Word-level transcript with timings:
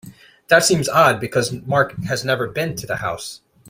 That 0.47 0.63
seems 0.65 0.89
odd 0.89 1.19
because 1.19 1.51
Mark 1.51 1.93
has 2.05 2.25
never 2.25 2.47
been 2.47 2.75
to 2.77 2.87
the 2.87 2.95
house. 2.95 3.41